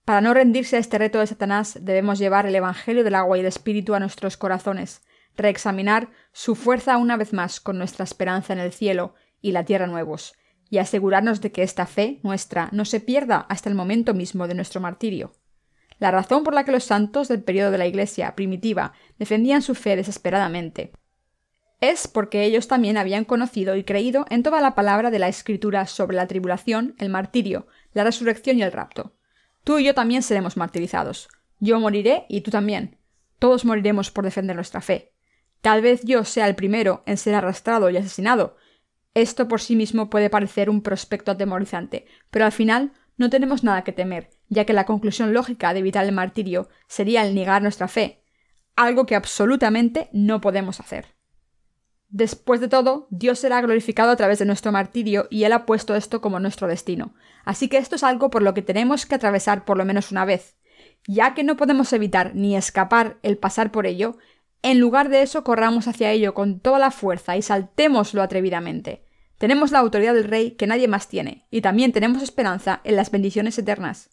Para 0.07 0.21
no 0.21 0.33
rendirse 0.33 0.77
a 0.77 0.79
este 0.79 0.99
reto 0.99 1.19
de 1.19 1.27
Satanás, 1.27 1.81
debemos 1.83 2.21
llevar 2.21 2.47
el 2.47 2.55
Evangelio 2.55 3.03
del 3.03 3.17
agua 3.17 3.37
y 3.37 3.41
el 3.41 3.47
Espíritu 3.47 3.93
a 3.93 3.99
nuestros 3.99 4.37
corazones, 4.37 5.03
reexaminar 5.37 6.11
su 6.33 6.55
fuerza 6.55 6.97
una 6.97 7.17
vez 7.17 7.33
más 7.33 7.59
con 7.59 7.77
nuestra 7.77 8.05
esperanza 8.05 8.53
en 8.53 8.61
el 8.61 8.73
cielo 8.73 9.15
y 9.43 9.51
la 9.51 9.65
tierra 9.65 9.89
nuevos, 9.89 10.35
y 10.71 10.79
asegurarnos 10.79 11.41
de 11.41 11.51
que 11.51 11.65
esta 11.65 11.87
fe 11.87 12.21
nuestra 12.23 12.69
no 12.71 12.85
se 12.85 13.01
pierda 13.01 13.47
hasta 13.49 13.69
el 13.69 13.75
momento 13.75 14.15
mismo 14.15 14.47
de 14.47 14.55
nuestro 14.55 14.81
martirio. 14.81 15.33
La 15.99 16.13
razón 16.13 16.45
por 16.45 16.55
la 16.55 16.65
que 16.65 16.71
los 16.71 16.85
santos 16.85 17.27
del 17.27 17.43
periodo 17.43 17.73
de 17.73 17.79
la 17.79 17.87
Iglesia 17.89 18.37
primitiva 18.37 18.93
defendían 19.19 19.61
su 19.61 19.75
fe 19.75 19.97
desesperadamente 19.97 20.93
es 21.81 22.09
porque 22.09 22.45
ellos 22.45 22.69
también 22.69 22.97
habían 22.97 23.25
conocido 23.25 23.77
y 23.77 23.85
creído 23.85 24.25
en 24.31 24.43
toda 24.43 24.61
la 24.61 24.75
palabra 24.75 25.11
de 25.11 25.19
la 25.19 25.29
Escritura 25.29 25.87
sobre 25.87 26.17
la 26.17 26.27
tribulación, 26.27 26.95
el 26.99 27.11
martirio, 27.11 27.67
la 27.93 28.05
resurrección 28.05 28.59
y 28.59 28.63
el 28.63 28.73
rapto. 28.73 29.13
Tú 29.66 29.80
y 29.80 29.85
yo 29.85 29.94
también 29.94 30.23
seremos 30.23 30.56
martirizados. 30.56 31.28
Yo 31.58 31.80
moriré 31.80 32.25
y 32.28 32.42
tú 32.42 32.52
también. 32.52 32.99
Todos 33.40 33.64
moriremos 33.64 34.12
por 34.12 34.23
defender 34.23 34.54
nuestra 34.54 34.80
fe. 34.80 35.12
Tal 35.61 35.82
vez 35.82 36.02
yo 36.04 36.23
sea 36.25 36.46
el 36.46 36.54
primero 36.54 37.02
en 37.04 37.16
ser 37.16 37.35
arrastrado 37.35 37.90
y 37.90 37.96
asesinado. 37.96 38.56
Esto 39.12 39.49
por 39.49 39.61
sí 39.61 39.75
mismo 39.75 40.08
puede 40.08 40.30
parecer 40.30 40.70
un 40.70 40.82
prospecto 40.82 41.32
atemorizante, 41.32 42.06
pero 42.30 42.44
al 42.44 42.52
final 42.52 42.92
no 43.16 43.28
tenemos 43.28 43.64
nada 43.64 43.82
que 43.82 43.90
temer, 43.90 44.30
ya 44.49 44.64
que 44.64 44.73
la 44.73 44.87
conclusión 44.87 45.35
lógica 45.35 45.75
de 45.75 45.80
evitar 45.80 46.04
el 46.04 46.12
martirio 46.12 46.68
sería 46.87 47.26
el 47.26 47.35
negar 47.35 47.61
nuestra 47.61 47.88
fe, 47.88 48.23
algo 48.76 49.04
que 49.04 49.16
absolutamente 49.16 50.11
no 50.12 50.40
podemos 50.40 50.78
hacer. 50.78 51.15
Después 52.09 52.61
de 52.61 52.69
todo, 52.69 53.09
Dios 53.11 53.39
será 53.41 53.61
glorificado 53.61 54.11
a 54.11 54.17
través 54.17 54.39
de 54.39 54.45
nuestro 54.45 54.73
martirio 54.73 55.27
y 55.29 55.45
Él 55.45 55.53
ha 55.53 55.67
puesto 55.67 55.95
esto 55.97 56.21
como 56.21 56.41
nuestro 56.41 56.69
destino. 56.69 57.15
Así 57.45 57.69
que 57.69 57.79
esto 57.79 57.97
es 57.97 58.05
algo 58.05 58.31
por 58.31 58.43
lo 58.43 58.55
que 58.55 58.63
tenemos 58.63 59.07
que 59.07 59.17
atravesar 59.17 59.65
por 59.65 59.77
lo 59.77 59.85
menos 59.85 60.13
una 60.13 60.25
vez. 60.25 60.57
Ya 61.07 61.35
que 61.35 61.45
no 61.45 61.57
podemos 61.57 61.93
evitar 61.93 62.35
ni 62.35 62.57
escapar 62.57 63.19
el 63.23 63.39
pasar 63.39 63.73
por 63.73 63.87
ello, 63.87 64.19
en 64.63 64.81
lugar 64.81 65.09
de 65.09 65.23
eso 65.23 65.45
corramos 65.45 65.89
hacia 65.89 66.11
ello 66.11 66.35
con 66.35 66.61
toda 66.61 66.79
la 66.79 66.91
fuerza 66.91 67.37
y 67.37 67.43
saltémoslo 67.43 68.23
atrevidamente. 68.23 69.05
Tenemos 69.39 69.71
la 69.71 69.81
autoridad 69.81 70.15
del 70.15 70.25
Rey 70.25 70.53
que 70.53 70.67
nadie 70.67 70.89
más 70.89 71.09
tiene, 71.09 71.47
y 71.51 71.61
también 71.61 71.93
tenemos 71.93 72.23
esperanza 72.23 72.81
en 72.85 72.97
las 72.97 73.11
bendiciones 73.11 73.59
eternas. 73.59 74.11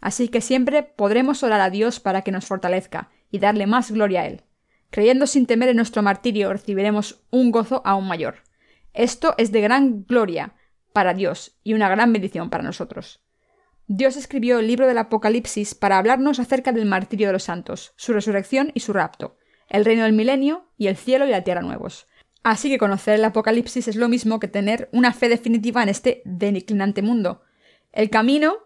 Así 0.00 0.28
que 0.28 0.40
siempre 0.40 0.82
podremos 0.82 1.42
orar 1.42 1.60
a 1.60 1.70
Dios 1.70 2.00
para 2.00 2.22
que 2.22 2.32
nos 2.32 2.46
fortalezca 2.46 3.10
y 3.30 3.40
darle 3.40 3.66
más 3.66 3.90
gloria 3.90 4.22
a 4.22 4.26
Él. 4.26 4.42
Creyendo 4.90 5.26
sin 5.26 5.46
temer 5.46 5.68
en 5.68 5.76
nuestro 5.76 6.02
martirio 6.02 6.52
recibiremos 6.52 7.22
un 7.30 7.50
gozo 7.50 7.82
aún 7.84 8.08
mayor. 8.08 8.42
Esto 8.92 9.34
es 9.38 9.52
de 9.52 9.60
gran 9.60 10.04
gloria 10.04 10.54
para 10.92 11.14
Dios 11.14 11.56
y 11.62 11.74
una 11.74 11.88
gran 11.88 12.12
bendición 12.12 12.50
para 12.50 12.64
nosotros. 12.64 13.22
Dios 13.86 14.16
escribió 14.16 14.58
el 14.58 14.66
libro 14.66 14.86
del 14.86 14.98
Apocalipsis 14.98 15.74
para 15.74 15.98
hablarnos 15.98 16.38
acerca 16.38 16.72
del 16.72 16.86
martirio 16.86 17.28
de 17.28 17.32
los 17.32 17.44
santos, 17.44 17.92
su 17.96 18.12
resurrección 18.12 18.72
y 18.74 18.80
su 18.80 18.92
rapto, 18.92 19.36
el 19.68 19.84
reino 19.84 20.04
del 20.04 20.12
milenio 20.12 20.68
y 20.76 20.88
el 20.88 20.96
cielo 20.96 21.26
y 21.26 21.30
la 21.30 21.42
tierra 21.42 21.62
nuevos. 21.62 22.06
Así 22.42 22.68
que 22.68 22.78
conocer 22.78 23.14
el 23.14 23.24
Apocalipsis 23.24 23.88
es 23.88 23.96
lo 23.96 24.08
mismo 24.08 24.40
que 24.40 24.48
tener 24.48 24.88
una 24.92 25.12
fe 25.12 25.28
definitiva 25.28 25.82
en 25.82 25.88
este 25.88 26.22
declinante 26.24 27.02
mundo. 27.02 27.42
El 27.92 28.10
camino 28.10 28.58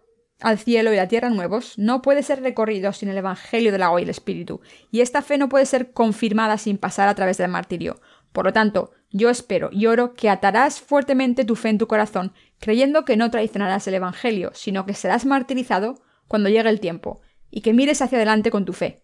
al 0.44 0.58
cielo 0.58 0.92
y 0.92 0.96
la 0.96 1.08
tierra 1.08 1.30
nuevos 1.30 1.78
no 1.78 2.02
puede 2.02 2.22
ser 2.22 2.42
recorrido 2.42 2.92
sin 2.92 3.08
el 3.08 3.16
Evangelio 3.16 3.72
del 3.72 3.82
agua 3.82 4.00
y 4.00 4.04
el 4.04 4.10
Espíritu, 4.10 4.60
y 4.90 5.00
esta 5.00 5.22
fe 5.22 5.38
no 5.38 5.48
puede 5.48 5.64
ser 5.64 5.92
confirmada 5.92 6.58
sin 6.58 6.76
pasar 6.76 7.08
a 7.08 7.14
través 7.14 7.38
del 7.38 7.50
martirio. 7.50 7.98
Por 8.32 8.44
lo 8.44 8.52
tanto, 8.52 8.92
yo 9.10 9.30
espero 9.30 9.70
y 9.72 9.86
oro 9.86 10.12
que 10.12 10.28
atarás 10.28 10.82
fuertemente 10.82 11.46
tu 11.46 11.56
fe 11.56 11.70
en 11.70 11.78
tu 11.78 11.86
corazón, 11.86 12.34
creyendo 12.60 13.06
que 13.06 13.16
no 13.16 13.30
traicionarás 13.30 13.88
el 13.88 13.94
Evangelio, 13.94 14.50
sino 14.52 14.84
que 14.84 14.92
serás 14.92 15.24
martirizado 15.24 16.02
cuando 16.28 16.50
llegue 16.50 16.68
el 16.68 16.80
tiempo, 16.80 17.22
y 17.50 17.62
que 17.62 17.72
mires 17.72 18.02
hacia 18.02 18.18
adelante 18.18 18.50
con 18.50 18.66
tu 18.66 18.74
fe. 18.74 19.02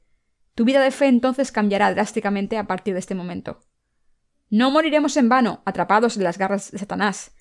Tu 0.55 0.67
vida 0.67 0.83
de 0.83 0.91
fe 0.91 1.07
entonces 1.07 1.53
cambiará 1.53 1.95
drásticamente 1.95 2.59
a 2.59 2.67
partir 2.67 2.93
de 2.93 3.01
este 3.01 3.15
momento. 3.15 3.61
No 4.51 4.71
moriremos 4.71 5.17
en 5.17 5.31
vano, 5.31 5.63
atrapados 5.65 6.19
en 6.19 6.25
las 6.25 6.37
garras 6.37 6.71
de 6.71 6.79
Satanás, 6.79 7.33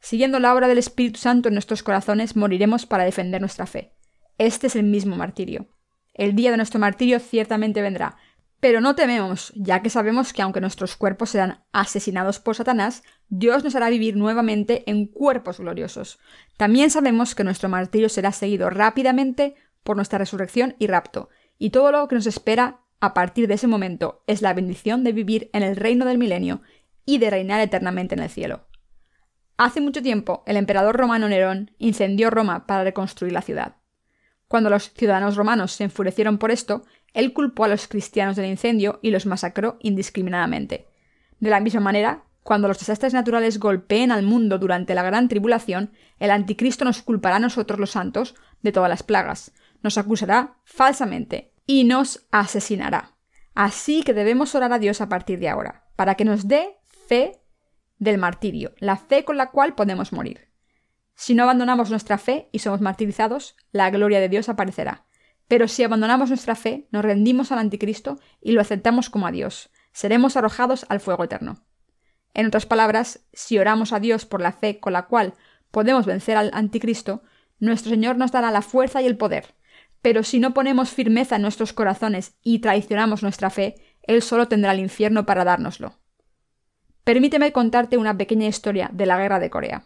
Siguiendo 0.00 0.38
la 0.38 0.54
obra 0.54 0.68
del 0.68 0.78
Espíritu 0.78 1.18
Santo 1.18 1.48
en 1.48 1.54
nuestros 1.54 1.82
corazones, 1.82 2.36
moriremos 2.36 2.86
para 2.86 3.04
defender 3.04 3.40
nuestra 3.40 3.66
fe. 3.66 3.92
Este 4.38 4.66
es 4.66 4.76
el 4.76 4.84
mismo 4.84 5.16
martirio. 5.16 5.68
El 6.14 6.34
día 6.34 6.50
de 6.50 6.56
nuestro 6.56 6.80
martirio 6.80 7.20
ciertamente 7.20 7.82
vendrá, 7.82 8.16
pero 8.60 8.80
no 8.80 8.94
tememos, 8.94 9.52
ya 9.54 9.82
que 9.82 9.90
sabemos 9.90 10.32
que 10.32 10.42
aunque 10.42 10.60
nuestros 10.60 10.96
cuerpos 10.96 11.30
serán 11.30 11.64
asesinados 11.72 12.38
por 12.38 12.56
Satanás, 12.56 13.02
Dios 13.28 13.64
nos 13.64 13.74
hará 13.74 13.90
vivir 13.90 14.16
nuevamente 14.16 14.82
en 14.90 15.06
cuerpos 15.06 15.60
gloriosos. 15.60 16.18
También 16.56 16.90
sabemos 16.90 17.34
que 17.34 17.44
nuestro 17.44 17.68
martirio 17.68 18.08
será 18.08 18.32
seguido 18.32 18.70
rápidamente 18.70 19.56
por 19.82 19.96
nuestra 19.96 20.18
resurrección 20.18 20.74
y 20.78 20.86
rapto, 20.86 21.28
y 21.58 21.70
todo 21.70 21.92
lo 21.92 22.08
que 22.08 22.14
nos 22.14 22.26
espera 22.26 22.80
a 23.00 23.14
partir 23.14 23.46
de 23.46 23.54
ese 23.54 23.66
momento 23.66 24.22
es 24.26 24.42
la 24.42 24.54
bendición 24.54 25.04
de 25.04 25.12
vivir 25.12 25.50
en 25.52 25.62
el 25.62 25.76
reino 25.76 26.04
del 26.06 26.18
milenio 26.18 26.62
y 27.04 27.18
de 27.18 27.30
reinar 27.30 27.60
eternamente 27.60 28.14
en 28.14 28.22
el 28.22 28.30
cielo. 28.30 28.65
Hace 29.58 29.80
mucho 29.80 30.02
tiempo, 30.02 30.42
el 30.46 30.56
emperador 30.56 30.96
romano 30.96 31.28
Nerón 31.28 31.70
incendió 31.78 32.28
Roma 32.30 32.66
para 32.66 32.84
reconstruir 32.84 33.32
la 33.32 33.40
ciudad. 33.40 33.76
Cuando 34.48 34.70
los 34.70 34.92
ciudadanos 34.92 35.36
romanos 35.36 35.72
se 35.72 35.84
enfurecieron 35.84 36.38
por 36.38 36.50
esto, 36.50 36.84
él 37.14 37.32
culpó 37.32 37.64
a 37.64 37.68
los 37.68 37.88
cristianos 37.88 38.36
del 38.36 38.46
incendio 38.46 38.98
y 39.02 39.10
los 39.10 39.24
masacró 39.24 39.78
indiscriminadamente. 39.80 40.88
De 41.40 41.50
la 41.50 41.60
misma 41.60 41.80
manera, 41.80 42.24
cuando 42.42 42.68
los 42.68 42.78
desastres 42.78 43.14
naturales 43.14 43.58
golpeen 43.58 44.12
al 44.12 44.22
mundo 44.22 44.58
durante 44.58 44.94
la 44.94 45.02
gran 45.02 45.28
tribulación, 45.28 45.90
el 46.20 46.30
anticristo 46.30 46.84
nos 46.84 47.02
culpará 47.02 47.36
a 47.36 47.40
nosotros 47.40 47.80
los 47.80 47.90
santos 47.90 48.34
de 48.62 48.72
todas 48.72 48.90
las 48.90 49.02
plagas, 49.02 49.52
nos 49.82 49.98
acusará 49.98 50.58
falsamente 50.64 51.52
y 51.66 51.84
nos 51.84 52.26
asesinará. 52.30 53.16
Así 53.54 54.02
que 54.02 54.12
debemos 54.12 54.54
orar 54.54 54.72
a 54.72 54.78
Dios 54.78 55.00
a 55.00 55.08
partir 55.08 55.40
de 55.40 55.48
ahora, 55.48 55.86
para 55.96 56.14
que 56.14 56.26
nos 56.26 56.46
dé 56.46 56.76
fe 57.08 57.40
del 57.98 58.18
martirio, 58.18 58.74
la 58.78 58.96
fe 58.96 59.24
con 59.24 59.36
la 59.36 59.50
cual 59.50 59.74
podemos 59.74 60.12
morir. 60.12 60.48
Si 61.14 61.34
no 61.34 61.44
abandonamos 61.44 61.90
nuestra 61.90 62.18
fe 62.18 62.48
y 62.52 62.58
somos 62.58 62.80
martirizados, 62.80 63.56
la 63.72 63.90
gloria 63.90 64.20
de 64.20 64.28
Dios 64.28 64.48
aparecerá. 64.48 65.06
Pero 65.48 65.68
si 65.68 65.82
abandonamos 65.82 66.28
nuestra 66.28 66.54
fe, 66.56 66.88
nos 66.90 67.04
rendimos 67.04 67.52
al 67.52 67.58
anticristo 67.58 68.18
y 68.40 68.52
lo 68.52 68.60
aceptamos 68.60 69.10
como 69.10 69.26
a 69.26 69.32
Dios, 69.32 69.70
seremos 69.92 70.36
arrojados 70.36 70.84
al 70.88 71.00
fuego 71.00 71.24
eterno. 71.24 71.64
En 72.34 72.46
otras 72.46 72.66
palabras, 72.66 73.20
si 73.32 73.58
oramos 73.58 73.94
a 73.94 74.00
Dios 74.00 74.26
por 74.26 74.42
la 74.42 74.52
fe 74.52 74.78
con 74.78 74.92
la 74.92 75.06
cual 75.06 75.32
podemos 75.70 76.04
vencer 76.04 76.36
al 76.36 76.50
anticristo, 76.52 77.22
nuestro 77.58 77.90
Señor 77.90 78.18
nos 78.18 78.32
dará 78.32 78.50
la 78.50 78.60
fuerza 78.60 79.00
y 79.00 79.06
el 79.06 79.16
poder. 79.16 79.54
Pero 80.02 80.22
si 80.22 80.38
no 80.38 80.52
ponemos 80.52 80.90
firmeza 80.90 81.36
en 81.36 81.42
nuestros 81.42 81.72
corazones 81.72 82.36
y 82.42 82.58
traicionamos 82.58 83.22
nuestra 83.22 83.48
fe, 83.48 83.76
Él 84.02 84.20
solo 84.20 84.48
tendrá 84.48 84.72
el 84.72 84.80
infierno 84.80 85.24
para 85.24 85.44
dárnoslo. 85.44 85.98
Permíteme 87.06 87.52
contarte 87.52 87.98
una 87.98 88.18
pequeña 88.18 88.48
historia 88.48 88.90
de 88.92 89.06
la 89.06 89.16
guerra 89.16 89.38
de 89.38 89.48
Corea. 89.48 89.84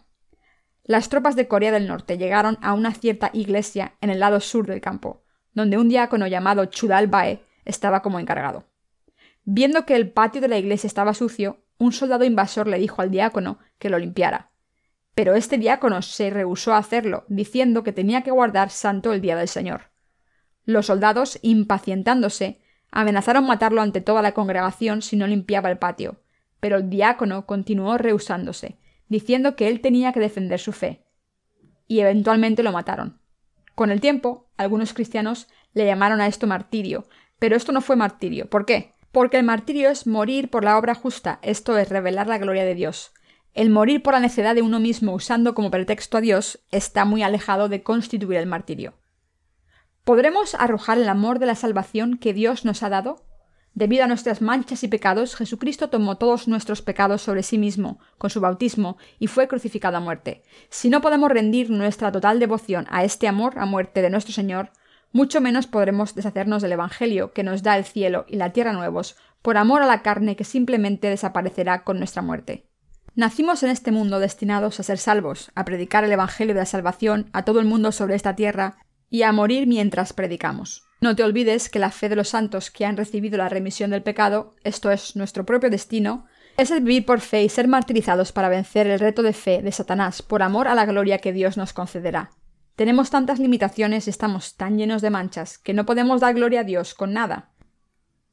Las 0.83 1.07
tropas 1.07 1.35
de 1.35 1.47
Corea 1.47 1.71
del 1.71 1.87
Norte 1.87 2.17
llegaron 2.17 2.57
a 2.63 2.73
una 2.73 2.95
cierta 2.95 3.29
iglesia 3.31 3.93
en 4.01 4.09
el 4.09 4.19
lado 4.19 4.39
sur 4.39 4.65
del 4.65 4.81
campo, 4.81 5.21
donde 5.53 5.77
un 5.77 5.87
diácono 5.87 6.25
llamado 6.25 6.65
Chudal 6.65 7.05
Bae 7.05 7.43
estaba 7.63 8.01
como 8.01 8.19
encargado. 8.19 8.65
Viendo 9.43 9.85
que 9.85 9.95
el 9.95 10.09
patio 10.09 10.41
de 10.41 10.47
la 10.47 10.57
iglesia 10.57 10.87
estaba 10.87 11.13
sucio, 11.13 11.63
un 11.77 11.91
soldado 11.91 12.23
invasor 12.23 12.65
le 12.65 12.79
dijo 12.79 13.03
al 13.03 13.11
diácono 13.11 13.59
que 13.77 13.91
lo 13.91 13.99
limpiara. 13.99 14.49
Pero 15.13 15.35
este 15.35 15.59
diácono 15.59 16.01
se 16.01 16.31
rehusó 16.31 16.73
a 16.73 16.79
hacerlo, 16.79 17.25
diciendo 17.27 17.83
que 17.83 17.93
tenía 17.93 18.23
que 18.23 18.31
guardar 18.31 18.71
santo 18.71 19.13
el 19.13 19.21
día 19.21 19.35
del 19.35 19.47
Señor. 19.47 19.91
Los 20.65 20.87
soldados, 20.87 21.37
impacientándose, 21.43 22.61
amenazaron 22.89 23.45
matarlo 23.45 23.83
ante 23.83 24.01
toda 24.01 24.23
la 24.23 24.31
congregación 24.31 25.03
si 25.03 25.17
no 25.17 25.27
limpiaba 25.27 25.69
el 25.69 25.77
patio, 25.77 26.19
pero 26.61 26.77
el 26.77 26.89
diácono 26.89 27.45
continuó 27.45 27.97
rehusándose, 27.97 28.77
diciendo 29.09 29.57
que 29.57 29.67
él 29.67 29.81
tenía 29.81 30.13
que 30.13 30.21
defender 30.21 30.61
su 30.61 30.71
fe. 30.71 31.03
Y 31.89 31.99
eventualmente 31.99 32.63
lo 32.63 32.71
mataron. 32.71 33.19
Con 33.75 33.91
el 33.91 33.99
tiempo, 33.99 34.49
algunos 34.55 34.93
cristianos 34.93 35.49
le 35.73 35.85
llamaron 35.85 36.21
a 36.21 36.27
esto 36.27 36.47
martirio, 36.47 37.05
pero 37.39 37.57
esto 37.57 37.73
no 37.73 37.81
fue 37.81 37.97
martirio. 37.97 38.49
¿Por 38.49 38.65
qué? 38.65 38.93
Porque 39.11 39.37
el 39.37 39.43
martirio 39.43 39.89
es 39.89 40.07
morir 40.07 40.49
por 40.49 40.63
la 40.63 40.77
obra 40.77 40.95
justa, 40.95 41.39
esto 41.41 41.77
es 41.77 41.89
revelar 41.89 42.27
la 42.27 42.37
gloria 42.37 42.63
de 42.63 42.75
Dios. 42.75 43.11
El 43.53 43.69
morir 43.69 44.01
por 44.01 44.13
la 44.13 44.21
necedad 44.21 44.55
de 44.55 44.61
uno 44.61 44.79
mismo 44.79 45.13
usando 45.13 45.53
como 45.53 45.71
pretexto 45.71 46.17
a 46.17 46.21
Dios 46.21 46.63
está 46.71 47.03
muy 47.03 47.23
alejado 47.23 47.67
de 47.67 47.83
constituir 47.83 48.37
el 48.37 48.47
martirio. 48.47 48.93
¿Podremos 50.05 50.55
arrojar 50.55 50.97
el 50.97 51.09
amor 51.09 51.39
de 51.39 51.47
la 51.47 51.55
salvación 51.55 52.17
que 52.17 52.33
Dios 52.33 52.63
nos 52.63 52.81
ha 52.83 52.89
dado? 52.89 53.25
Debido 53.73 54.03
a 54.03 54.07
nuestras 54.07 54.41
manchas 54.41 54.83
y 54.83 54.89
pecados, 54.89 55.35
Jesucristo 55.35 55.89
tomó 55.89 56.17
todos 56.17 56.47
nuestros 56.47 56.81
pecados 56.81 57.21
sobre 57.21 57.41
sí 57.41 57.57
mismo, 57.57 57.99
con 58.17 58.29
su 58.29 58.41
bautismo, 58.41 58.97
y 59.17 59.27
fue 59.27 59.47
crucificado 59.47 59.97
a 59.97 60.01
muerte. 60.01 60.43
Si 60.69 60.89
no 60.89 61.01
podemos 61.01 61.31
rendir 61.31 61.69
nuestra 61.69 62.11
total 62.11 62.39
devoción 62.39 62.85
a 62.89 63.05
este 63.05 63.27
amor 63.29 63.57
a 63.57 63.65
muerte 63.65 64.01
de 64.01 64.09
nuestro 64.09 64.33
Señor, 64.33 64.71
mucho 65.13 65.39
menos 65.39 65.67
podremos 65.67 66.15
deshacernos 66.15 66.61
del 66.61 66.73
Evangelio 66.73 67.31
que 67.31 67.43
nos 67.43 67.63
da 67.63 67.77
el 67.77 67.85
cielo 67.85 68.25
y 68.27 68.35
la 68.35 68.51
tierra 68.51 68.73
nuevos, 68.73 69.15
por 69.41 69.57
amor 69.57 69.81
a 69.81 69.87
la 69.87 70.01
carne 70.01 70.35
que 70.35 70.43
simplemente 70.43 71.09
desaparecerá 71.09 71.83
con 71.83 71.97
nuestra 71.97 72.21
muerte. 72.21 72.67
Nacimos 73.15 73.63
en 73.63 73.69
este 73.71 73.91
mundo 73.91 74.19
destinados 74.19 74.79
a 74.79 74.83
ser 74.83 74.97
salvos, 74.97 75.51
a 75.55 75.65
predicar 75.65 76.03
el 76.03 76.11
Evangelio 76.11 76.53
de 76.53 76.61
la 76.61 76.65
salvación 76.65 77.29
a 77.33 77.43
todo 77.43 77.59
el 77.59 77.65
mundo 77.65 77.91
sobre 77.91 78.15
esta 78.15 78.35
tierra 78.35 78.77
y 79.09 79.23
a 79.23 79.31
morir 79.31 79.67
mientras 79.67 80.13
predicamos. 80.13 80.85
No 81.03 81.15
te 81.15 81.23
olvides 81.23 81.69
que 81.69 81.79
la 81.79 81.89
fe 81.89 82.09
de 82.09 82.15
los 82.15 82.29
santos 82.29 82.69
que 82.69 82.85
han 82.85 82.95
recibido 82.95 83.35
la 83.35 83.49
remisión 83.49 83.89
del 83.89 84.03
pecado, 84.03 84.53
esto 84.63 84.91
es 84.91 85.15
nuestro 85.15 85.47
propio 85.47 85.71
destino, 85.71 86.27
Es 86.57 86.69
el 86.69 86.81
vivir 86.81 87.07
por 87.07 87.21
fe 87.21 87.43
y 87.43 87.49
ser 87.49 87.67
martirizados 87.67 88.31
para 88.31 88.49
vencer 88.49 88.85
el 88.85 88.99
reto 88.99 89.23
de 89.23 89.33
fe 89.33 89.63
de 89.63 89.71
Satanás 89.71 90.21
por 90.21 90.43
amor 90.43 90.67
a 90.67 90.75
la 90.75 90.85
gloria 90.85 91.17
que 91.17 91.33
Dios 91.33 91.57
nos 91.57 91.73
concederá. 91.73 92.29
Tenemos 92.75 93.09
tantas 93.09 93.39
limitaciones 93.39 94.05
y 94.05 94.11
estamos 94.11 94.57
tan 94.57 94.77
llenos 94.77 95.01
de 95.01 95.09
manchas 95.09 95.57
que 95.57 95.73
no 95.73 95.87
podemos 95.87 96.21
dar 96.21 96.35
gloria 96.35 96.59
a 96.59 96.63
Dios 96.63 96.93
con 96.93 97.13
nada. 97.13 97.49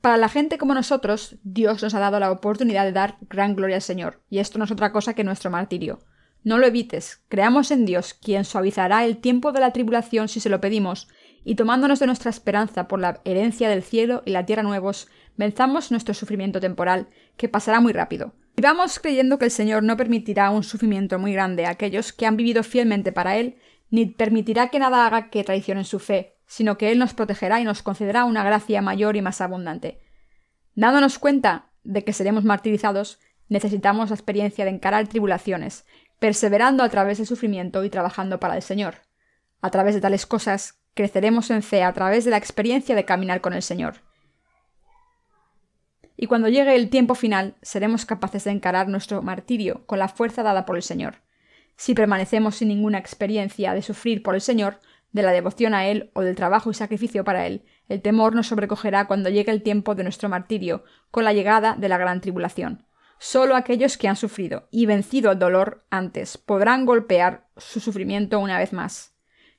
Para 0.03 0.19
la 0.19 0.29
gente 0.29 0.59
como 0.59 0.75
nosotros, 0.75 1.37
Dios 1.43 1.83
nos 1.83 1.95
ha 1.95 2.01
dado 2.01 2.21
la 2.21 2.31
oportunidad 2.31 2.85
de 2.85 2.93
dar 2.93 3.17
gran 3.31 3.55
gloria 3.55 3.77
al 3.77 3.83
Señor, 3.83 4.21
y 4.29 4.41
esto 4.41 4.59
no 4.59 4.67
es 4.67 4.71
otra 4.71 4.93
cosa 4.93 5.15
que 5.15 5.25
nuestro 5.25 5.51
martirio. 5.51 6.01
No 6.45 6.59
lo 6.59 6.67
evites, 6.67 7.23
creamos 7.29 7.71
en 7.71 7.87
Dios, 7.87 8.15
quien 8.15 8.45
suavizará 8.45 9.05
el 9.05 9.19
tiempo 9.19 9.53
de 9.53 9.61
la 9.61 9.73
tribulación 9.73 10.29
si 10.29 10.41
se 10.41 10.51
lo 10.51 10.61
pedimos, 10.61 11.09
y 11.49 11.55
tomándonos 11.55 11.99
de 11.99 12.05
nuestra 12.05 12.29
esperanza 12.29 12.89
por 12.89 13.01
la 13.01 13.23
herencia 13.25 13.71
del 13.71 13.83
cielo 13.83 14.23
y 14.27 14.33
la 14.33 14.45
tierra 14.45 14.63
nuevos, 14.63 15.09
venzamos 15.39 15.91
nuestro 15.91 16.13
sufrimiento 16.13 16.61
temporal, 16.61 17.09
que 17.39 17.49
pasará 17.49 17.81
muy 17.81 17.95
rápido. 17.95 18.35
Vivamos 18.55 18.99
creyendo 18.99 19.39
que 19.39 19.47
el 19.47 19.51
Señor 19.51 19.83
no 19.83 19.97
permitirá 19.97 20.51
un 20.51 20.63
sufrimiento 20.63 21.19
muy 21.19 21.33
grande 21.33 21.65
a 21.65 21.71
aquellos 21.71 22.13
que 22.13 22.27
han 22.27 22.37
vivido 22.37 22.63
fielmente 22.65 23.13
para 23.13 23.39
Él, 23.39 23.57
ni 23.89 24.05
permitirá 24.05 24.69
que 24.69 24.79
nada 24.79 25.07
haga 25.07 25.31
que 25.31 25.43
traicionen 25.43 25.87
su 25.87 26.01
fe, 26.01 26.37
sino 26.45 26.77
que 26.77 26.93
Él 26.93 26.99
nos 26.99 27.15
protegerá 27.15 27.63
y 27.63 27.65
nos 27.65 27.83
concederá 27.83 28.27
una 28.27 28.45
gracia 28.45 28.83
mayor 28.83 29.17
y 29.17 29.23
más 29.23 29.41
abundante. 29.41 30.03
Dándonos 30.75 31.19
cuenta 31.19 31.71
de 31.83 32.05
que 32.05 32.13
seremos 32.13 32.45
martirizados, 32.45 33.21
necesitamos 33.49 34.11
la 34.11 34.17
experiencia 34.17 34.67
de 34.67 34.73
encarar 34.73 35.09
tribulaciones, 35.09 35.87
perseverando 36.19 36.83
a 36.83 36.91
través 36.91 37.17
del 37.17 37.27
sufrimiento 37.27 37.85
y 37.85 37.89
trabajando 37.89 38.39
para 38.39 38.55
el 38.55 38.63
Señor. 38.63 38.97
A 39.63 39.71
través 39.71 39.95
de 39.95 40.03
tales 40.03 40.27
cosas, 40.27 40.79
creceremos 40.99 41.49
en 41.51 41.63
fe 41.63 41.85
a 41.85 41.93
través 41.93 42.25
de 42.25 42.33
la 42.33 42.39
experiencia 42.39 42.97
de 42.97 43.05
caminar 43.05 43.41
con 43.41 43.55
el 43.55 43.63
Señor. 43.63 44.03
Y 46.17 46.27
cuando 46.27 46.49
llegue 46.49 46.75
el 46.75 46.91
tiempo 46.91 47.15
final, 47.15 47.55
seremos 47.63 48.05
capaces 48.05 48.43
de 48.43 48.51
encarar 48.51 48.89
nuestro 48.89 49.23
martirio 49.23 49.87
con 49.87 50.01
la 50.01 50.09
fuerza 50.09 50.43
dada 50.43 50.67
por 50.67 50.75
el 50.75 50.83
Señor. 50.83 51.23
Si 51.77 51.95
permanecemos 51.95 52.57
sin 52.57 52.67
ninguna 52.67 52.99
experiencia 52.99 53.75
de 53.75 53.83
sufrir 53.83 54.25
por 54.25 54.35
el 54.35 54.41
Señor, 54.41 54.81
de 55.13 55.23
la 55.23 55.31
devoción 55.31 55.73
a 55.73 55.87
Él 55.87 56.11
o 56.15 56.23
del 56.23 56.35
trabajo 56.35 56.69
y 56.69 56.75
sacrificio 56.75 57.23
para 57.23 57.47
Él, 57.47 57.65
el 57.89 58.03
temor 58.03 58.35
nos 58.35 58.49
sobrecogerá 58.49 59.07
cuando 59.07 59.31
llegue 59.31 59.53
el 59.53 59.63
tiempo 59.63 59.95
de 59.95 60.03
nuestro 60.03 60.29
martirio, 60.29 60.83
con 61.13 61.23
la 61.23 61.33
llegada 61.33 61.77
de 61.79 61.89
la 61.89 61.99
gran 61.99 62.21
tribulación. 62.21 62.89
Solo 63.21 63.55
aquellos 63.55 63.97
que 63.99 64.09
han 64.09 64.17
sufrido 64.17 64.67
y 64.73 64.87
vencido 64.87 65.31
el 65.31 65.39
dolor 65.39 65.87
antes 65.91 66.39
podrán 66.39 66.87
golpear 66.87 67.47
su 67.57 67.79
sufrimiento 67.79 68.41
una 68.41 68.59
vez 68.59 68.73
más. 68.73 69.18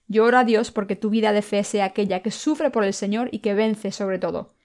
Yo 0.10 0.26
oro 0.26 0.40
a 0.40 0.44
Dios 0.44 0.72
porque 0.72 0.96
tu 0.96 1.12
vida 1.12 1.32
de 1.32 1.44
fe 1.44 1.64
sea 1.64 1.86
aquella 1.86 2.22
que 2.22 2.32
sufre 2.32 2.72
por 2.72 2.84
el 2.84 2.94
Señor 2.94 3.30
y 3.32 3.40
que 3.40 3.54
vence 3.54 3.92
sobre 3.92 4.18
todo. 4.18 4.56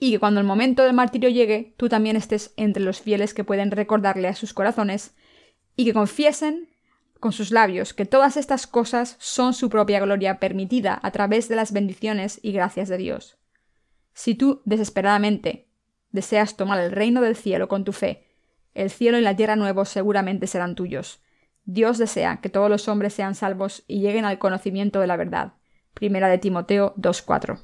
Y 0.00 0.12
que 0.12 0.18
cuando 0.18 0.40
el 0.40 0.46
momento 0.46 0.82
del 0.82 0.94
martirio 0.94 1.28
llegue, 1.28 1.74
tú 1.76 1.90
también 1.90 2.16
estés 2.16 2.54
entre 2.56 2.82
los 2.82 3.00
fieles 3.00 3.34
que 3.34 3.44
pueden 3.44 3.70
recordarle 3.70 4.28
a 4.28 4.34
sus 4.34 4.54
corazones 4.54 5.14
y 5.76 5.84
que 5.84 5.92
confiesen 5.92 6.70
con 7.20 7.32
sus 7.32 7.50
labios 7.50 7.92
que 7.92 8.06
todas 8.06 8.38
estas 8.38 8.66
cosas 8.66 9.16
son 9.18 9.52
su 9.52 9.68
propia 9.68 10.00
gloria 10.00 10.40
permitida 10.40 10.98
a 11.02 11.10
través 11.10 11.48
de 11.48 11.56
las 11.56 11.72
bendiciones 11.72 12.40
y 12.42 12.52
gracias 12.52 12.88
de 12.88 12.96
Dios. 12.96 13.36
Si 14.14 14.34
tú 14.34 14.62
desesperadamente 14.64 15.68
deseas 16.12 16.56
tomar 16.56 16.80
el 16.80 16.92
reino 16.92 17.20
del 17.20 17.36
cielo 17.36 17.68
con 17.68 17.84
tu 17.84 17.92
fe, 17.92 18.24
el 18.72 18.88
cielo 18.88 19.18
y 19.18 19.20
la 19.20 19.36
tierra 19.36 19.54
nuevos 19.54 19.90
seguramente 19.90 20.46
serán 20.46 20.76
tuyos. 20.76 21.20
Dios 21.70 21.98
desea 21.98 22.38
que 22.38 22.48
todos 22.48 22.70
los 22.70 22.88
hombres 22.88 23.12
sean 23.12 23.34
salvos 23.34 23.84
y 23.86 24.00
lleguen 24.00 24.24
al 24.24 24.38
conocimiento 24.38 25.00
de 25.00 25.06
la 25.06 25.18
verdad. 25.18 25.52
Primera 25.92 26.28
de 26.28 26.38
Timoteo 26.38 26.94
2.4. 26.96 27.58